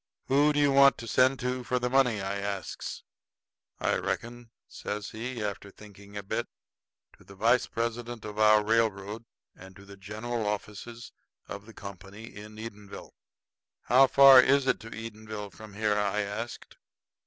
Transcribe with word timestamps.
"Who 0.29 0.51
do 0.51 0.59
you 0.59 0.71
want 0.71 0.97
to 0.97 1.07
send 1.07 1.37
to 1.41 1.63
for 1.63 1.77
the 1.77 1.87
money?" 1.87 2.21
I 2.21 2.39
asks. 2.39 3.03
"I 3.79 3.97
reckon," 3.97 4.49
says 4.67 5.11
he, 5.11 5.43
after 5.43 5.69
thinking 5.69 6.17
a 6.17 6.23
bit, 6.23 6.47
"to 7.19 7.23
the 7.23 7.35
vice 7.35 7.67
president 7.67 8.25
of 8.25 8.39
our 8.39 8.65
railroad, 8.65 9.25
at 9.55 9.75
the 9.75 9.95
general 9.97 10.47
offices 10.47 11.11
of 11.47 11.67
the 11.67 11.73
Company 11.75 12.35
in 12.35 12.55
Edenville." 12.57 13.11
"How 13.83 14.07
far 14.07 14.41
is 14.41 14.65
it 14.65 14.79
to 14.79 14.89
Edenville 14.89 15.51
from 15.53 15.75
here?" 15.75 15.93
I 15.93 16.21
asked. 16.21 16.77